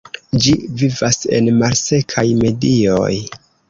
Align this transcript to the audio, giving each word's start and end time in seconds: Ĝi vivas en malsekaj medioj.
Ĝi 0.45 0.53
vivas 0.79 1.21
en 1.41 1.53
malsekaj 1.61 2.27
medioj. 2.43 3.17